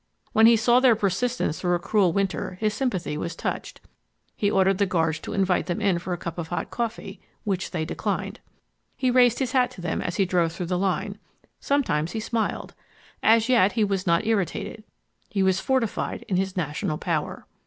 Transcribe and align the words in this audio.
When 0.33 0.47
he 0.47 0.55
saw 0.57 0.79
their 0.79 0.95
persistence 0.95 1.61
through 1.61 1.75
a 1.75 1.79
cruel 1.79 2.11
winnter 2.11 2.57
his 2.59 2.73
sympathy 2.73 3.19
was 3.19 3.35
touched. 3.35 3.81
He 4.35 4.49
ordered 4.49 4.79
the 4.79 4.87
guards 4.87 5.19
to 5.19 5.33
invite 5.33 5.67
them 5.67 5.79
in 5.79 5.99
for 5.99 6.11
a 6.11 6.17
cup 6.17 6.39
of 6.39 6.47
hot 6.47 6.71
coffee, 6.71 7.21
which 7.43 7.69
they 7.69 7.85
declined. 7.85 8.39
He 8.97 9.11
raised 9.11 9.37
his 9.37 9.51
hat 9.51 9.69
to 9.77 9.81
them 9.81 10.01
as 10.01 10.15
he 10.15 10.25
drove 10.25 10.53
through 10.53 10.65
the 10.65 10.79
line. 10.79 11.19
Sometimes 11.59 12.13
he 12.13 12.19
smiled. 12.19 12.73
As 13.21 13.47
yet 13.47 13.73
he 13.73 13.83
was 13.83 14.07
not 14.07 14.25
irritated. 14.25 14.83
He 15.29 15.43
was 15.43 15.59
fortified 15.59 16.25
in 16.27 16.35
his 16.37 16.57
national 16.57 16.97
power. 16.97 17.45